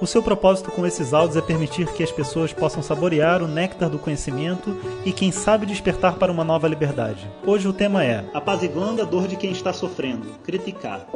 [0.00, 3.90] O seu propósito com esses áudios é permitir que as pessoas possam saborear o néctar
[3.90, 4.74] do conhecimento
[5.04, 7.30] e, quem sabe, despertar para uma nova liberdade.
[7.46, 11.06] Hoje o tema é Apaziguando a dor de quem está sofrendo, criticar.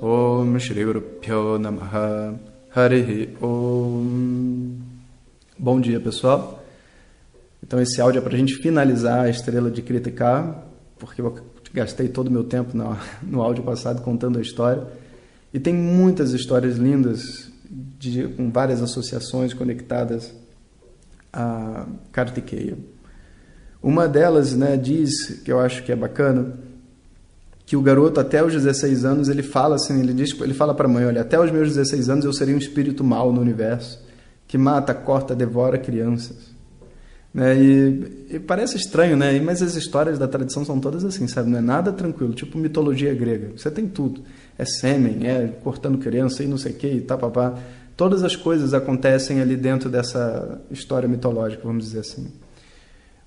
[0.00, 2.34] Om Shri Guru Pyo Namaha
[2.72, 4.78] Harihi Om
[5.58, 6.62] Bom dia, pessoal.
[7.60, 10.66] Então esse áudio é para a gente finalizar a estrela de criticar,
[11.00, 11.36] porque eu
[11.74, 15.01] gastei todo o meu tempo no, no áudio passado contando a história.
[15.52, 17.50] E tem muitas histórias lindas
[17.98, 20.32] de, com várias associações conectadas
[21.32, 22.76] a Kartikeya.
[23.82, 26.58] Uma delas né, diz, que eu acho que é bacana,
[27.66, 30.86] que o garoto até os 16 anos ele fala assim, ele diz, ele fala para
[30.86, 34.02] a mãe, olha, até os meus 16 anos eu serei um espírito mau no universo
[34.52, 36.51] que mata, corta, devora crianças.
[37.32, 37.56] Né?
[37.56, 39.38] E, e, parece estranho, né?
[39.40, 41.50] Mas as histórias da tradição são todas assim, sabe?
[41.50, 43.52] Não é nada tranquilo, tipo mitologia grega.
[43.56, 44.22] Você tem tudo.
[44.58, 47.58] É sêmen, é cortando criança e não sei o que, e tá, papá.
[47.96, 52.30] Todas as coisas acontecem ali dentro dessa história mitológica, vamos dizer assim.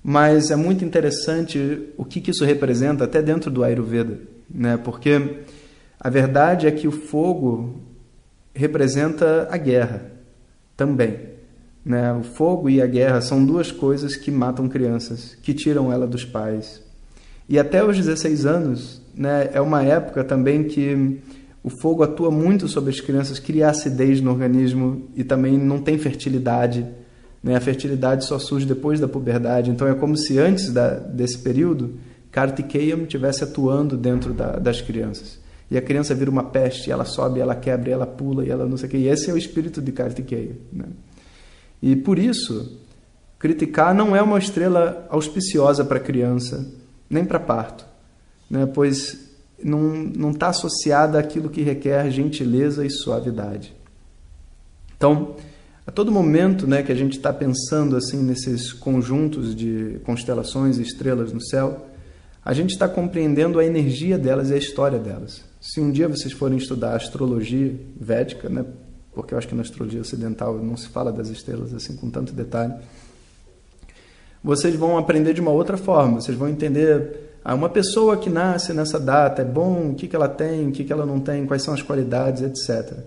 [0.02, 4.76] Mas é muito interessante o que, que isso representa até dentro do Ayurveda, né?
[4.76, 5.40] Porque
[5.98, 7.80] a verdade é que o fogo
[8.54, 10.12] representa a guerra
[10.76, 11.35] também.
[11.86, 12.12] Né?
[12.12, 16.24] O fogo e a guerra são duas coisas que matam crianças, que tiram ela dos
[16.24, 16.82] pais.
[17.48, 21.20] E até os 16 anos né, é uma época também que
[21.62, 25.96] o fogo atua muito sobre as crianças, cria acidez no organismo e também não tem
[25.96, 26.84] fertilidade.
[27.40, 27.54] Né?
[27.54, 29.70] A fertilidade só surge depois da puberdade.
[29.70, 32.00] Então é como se antes da, desse período,
[32.32, 35.38] Kartikeyam estivesse atuando dentro da, das crianças.
[35.70, 38.76] E a criança vira uma peste, ela sobe, ela quebra, ela pula, e ela não
[38.76, 38.96] sei o que.
[38.96, 40.56] E esse é o espírito de Kartikeya.
[40.72, 40.86] Né?
[41.82, 42.80] E por isso,
[43.38, 46.66] criticar não é uma estrela auspiciosa para criança,
[47.08, 47.86] nem para parto,
[48.50, 48.66] né?
[48.66, 49.26] pois
[49.62, 53.74] não está associada àquilo que requer gentileza e suavidade.
[54.96, 55.36] Então,
[55.86, 60.82] a todo momento né, que a gente está pensando assim nesses conjuntos de constelações e
[60.82, 61.86] estrelas no céu,
[62.44, 65.44] a gente está compreendendo a energia delas e a história delas.
[65.60, 68.64] Se um dia vocês forem estudar astrologia védica, né,
[69.16, 72.34] porque eu acho que na astrologia ocidental não se fala das estrelas assim com tanto
[72.34, 72.74] detalhe.
[74.44, 78.74] Vocês vão aprender de uma outra forma, vocês vão entender ah, uma pessoa que nasce
[78.74, 81.46] nessa data é bom, o que, que ela tem, o que, que ela não tem,
[81.46, 82.98] quais são as qualidades, etc.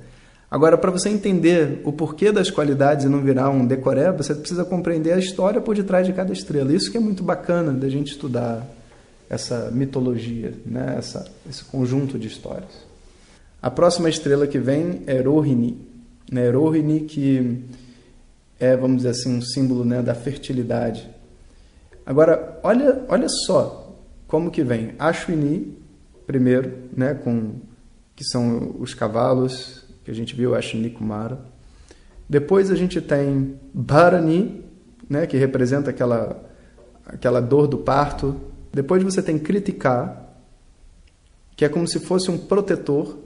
[0.50, 4.66] Agora, para você entender o porquê das qualidades e não virar um decoré, você precisa
[4.66, 6.74] compreender a história por detrás de cada estrela.
[6.74, 8.66] Isso que é muito bacana da gente estudar
[9.30, 10.96] essa mitologia, né?
[10.98, 12.90] essa, esse conjunto de histórias.
[13.62, 15.89] A próxima estrela que vem é Rohini
[16.32, 17.64] né, Rohini, que
[18.60, 21.10] é, vamos dizer assim, um símbolo né, da fertilidade.
[22.06, 23.96] Agora, olha, olha só
[24.28, 24.94] como que vem.
[25.00, 25.78] Ashwini,
[26.28, 27.54] primeiro, né, com,
[28.16, 31.40] que são os cavalos, que a gente viu, Ashwini Kumara.
[32.28, 34.64] Depois a gente tem Bharani,
[35.10, 36.44] né, que representa aquela,
[37.06, 38.40] aquela dor do parto.
[38.72, 40.16] Depois você tem Kritika,
[41.56, 43.18] que é como se fosse um protetor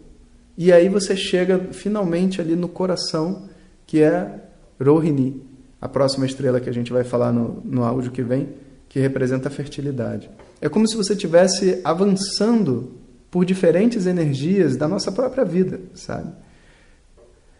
[0.57, 3.49] e aí você chega finalmente ali no coração,
[3.87, 4.41] que é
[4.81, 5.41] Rohini,
[5.81, 8.49] a próxima estrela que a gente vai falar no, no áudio que vem,
[8.87, 10.29] que representa a fertilidade.
[10.61, 12.93] É como se você estivesse avançando
[13.29, 16.31] por diferentes energias da nossa própria vida, sabe?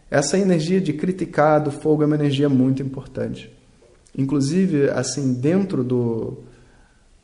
[0.10, 3.52] Essa energia de criticar do fogo é uma energia muito importante.
[4.16, 6.38] Inclusive, assim, dentro do,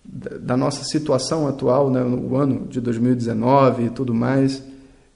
[0.04, 4.64] da nossa situação atual, né, no ano de 2019 e tudo mais,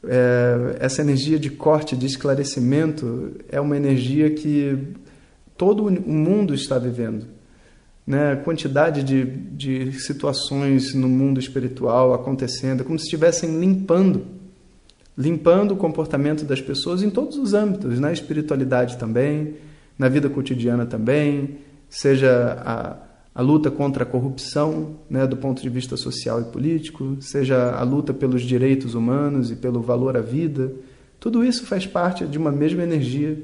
[0.06, 4.78] é, essa energia de corte, de esclarecimento, é uma energia que
[5.58, 7.25] todo o mundo está vivendo.
[8.06, 8.33] Né?
[8.33, 14.25] A quantidade de, de situações no mundo espiritual acontecendo, é como se estivessem limpando
[15.18, 19.56] limpando o comportamento das pessoas em todos os âmbitos, na espiritualidade também,
[19.98, 21.57] na vida cotidiana também,
[21.89, 22.98] seja a
[23.35, 27.83] a luta contra a corrupção, né, do ponto de vista social e político, seja a
[27.83, 30.71] luta pelos direitos humanos e pelo valor à vida,
[31.19, 33.41] tudo isso faz parte de uma mesma energia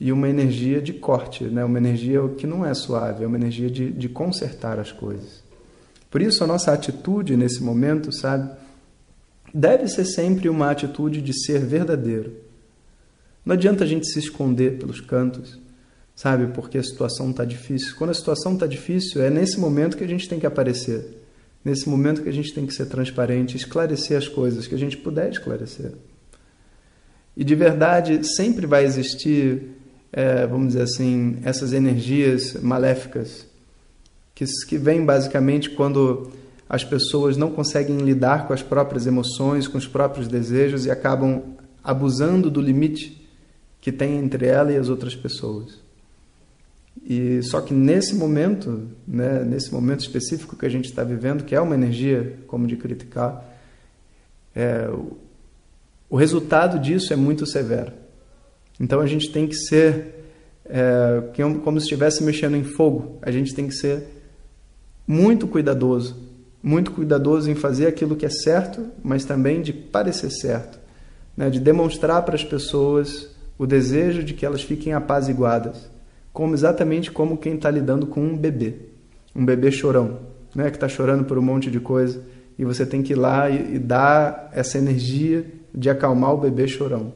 [0.00, 3.70] e uma energia de corte, né, uma energia que não é suave, é uma energia
[3.70, 5.44] de, de consertar as coisas.
[6.10, 8.50] Por isso, a nossa atitude nesse momento, sabe,
[9.52, 12.32] deve ser sempre uma atitude de ser verdadeiro.
[13.44, 15.58] Não adianta a gente se esconder pelos cantos,
[16.16, 16.46] sabe?
[16.54, 17.94] Porque a situação está difícil.
[17.96, 21.22] Quando a situação está difícil, é nesse momento que a gente tem que aparecer.
[21.62, 24.96] Nesse momento que a gente tem que ser transparente, esclarecer as coisas que a gente
[24.96, 25.92] puder esclarecer.
[27.36, 29.76] E de verdade, sempre vai existir,
[30.10, 33.46] é, vamos dizer assim, essas energias maléficas
[34.34, 36.30] que, que vêm basicamente quando
[36.68, 41.42] as pessoas não conseguem lidar com as próprias emoções, com os próprios desejos e acabam
[41.84, 43.22] abusando do limite
[43.80, 45.85] que tem entre ela e as outras pessoas.
[47.04, 51.54] E só que nesse momento, né, nesse momento específico que a gente está vivendo, que
[51.54, 53.44] é uma energia como de criticar,
[54.54, 54.88] é,
[56.08, 57.92] o, resultado disso é muito severo.
[58.80, 60.24] Então a gente tem que ser
[60.64, 61.22] é,
[61.62, 63.18] como se estivesse mexendo em fogo.
[63.22, 64.04] A gente tem que ser
[65.06, 66.16] muito cuidadoso,
[66.60, 70.80] muito cuidadoso em fazer aquilo que é certo, mas também de parecer certo,
[71.36, 75.95] né, de demonstrar para as pessoas o desejo de que elas fiquem apaziguadas
[76.36, 78.74] como exatamente como quem está lidando com um bebê,
[79.34, 80.18] um bebê chorão,
[80.54, 82.22] né, que está chorando por um monte de coisa
[82.58, 86.68] e você tem que ir lá e, e dar essa energia de acalmar o bebê
[86.68, 87.14] chorão.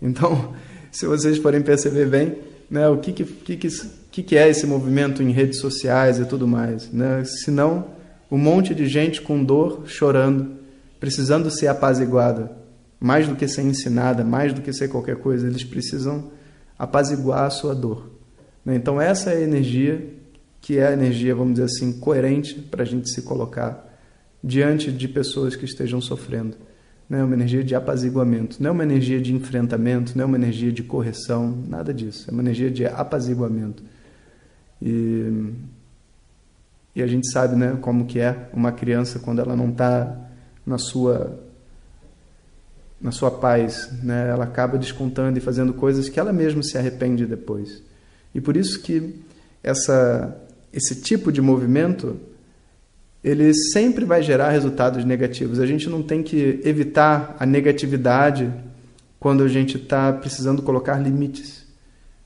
[0.00, 0.54] Então,
[0.92, 2.36] se vocês forem perceber bem,
[2.70, 6.46] né, o que que, que, que, que é esse movimento em redes sociais e tudo
[6.46, 7.24] mais, né?
[7.24, 7.86] Se não
[8.30, 10.52] um monte de gente com dor chorando,
[11.00, 12.52] precisando ser apaziguada,
[13.00, 16.30] mais do que ser ensinada, mais do que ser qualquer coisa, eles precisam
[16.78, 18.19] apaziguar a sua dor.
[18.64, 18.74] Né?
[18.76, 20.20] Então, essa é a energia
[20.60, 23.88] que é a energia, vamos dizer assim, coerente para a gente se colocar
[24.44, 26.56] diante de pessoas que estejam sofrendo.
[27.08, 30.36] Não é uma energia de apaziguamento, não é uma energia de enfrentamento, não é uma
[30.36, 32.28] energia de correção, nada disso.
[32.28, 33.82] É uma energia de apaziguamento.
[34.80, 35.52] E,
[36.94, 40.16] e a gente sabe né, como que é uma criança quando ela não está
[40.64, 41.40] na sua
[43.00, 44.28] na sua paz, né?
[44.28, 47.82] ela acaba descontando e fazendo coisas que ela mesma se arrepende depois.
[48.34, 49.14] E por isso que
[49.62, 50.36] essa,
[50.72, 52.16] esse tipo de movimento
[53.22, 55.60] ele sempre vai gerar resultados negativos.
[55.60, 58.50] A gente não tem que evitar a negatividade
[59.18, 61.66] quando a gente está precisando colocar limites.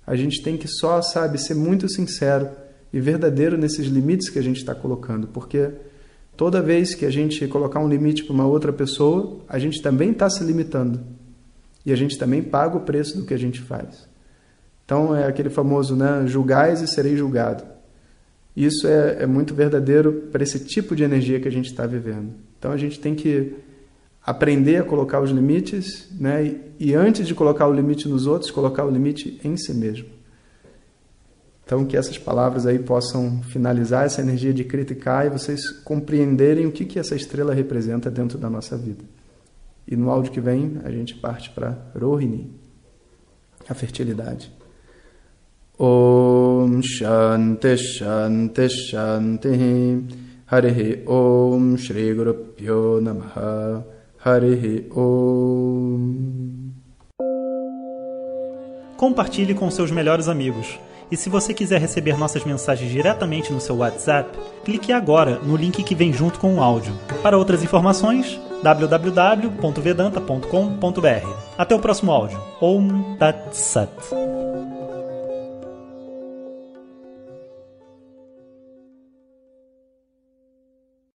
[0.07, 2.49] A gente tem que só, sabe, ser muito sincero
[2.93, 5.71] e verdadeiro nesses limites que a gente está colocando, porque
[6.37, 10.13] toda vez que a gente colocar um limite para uma outra pessoa, a gente também
[10.13, 11.01] está se limitando
[11.85, 14.07] e a gente também paga o preço do que a gente faz.
[14.85, 16.25] Então é aquele famoso, né?
[16.27, 17.65] Julgais e serei julgado.
[18.57, 22.33] Isso é, é muito verdadeiro para esse tipo de energia que a gente está vivendo.
[22.59, 23.55] Então a gente tem que
[24.25, 26.45] aprender a colocar os limites, né?
[26.45, 30.07] E, e antes de colocar o limite nos outros, colocar o limite em si mesmo.
[31.65, 36.73] Então que essas palavras aí possam finalizar essa energia de criticar e vocês compreenderem o
[36.73, 39.05] que que essa estrela representa dentro da nossa vida.
[39.89, 42.51] E no áudio que vem a gente parte para Rohini,
[43.69, 44.53] a fertilidade.
[45.82, 49.62] ॐ शान्तिः शान्तिः शान्तिः
[50.52, 50.80] हरिः
[51.18, 53.38] ॐ श्रीगुरुभ्यो नमः
[54.26, 54.66] हरिः
[55.06, 56.70] ॐ
[59.00, 60.78] Compartilhe com seus melhores amigos.
[61.10, 65.82] E se você quiser receber nossas mensagens diretamente no seu WhatsApp, clique agora no link
[65.84, 66.94] que vem junto com o áudio.
[67.24, 71.30] Para outras informações, www.vedanta.com.br.
[71.58, 72.38] Até o próximo áudio.
[72.62, 74.23] Om Tat Sat.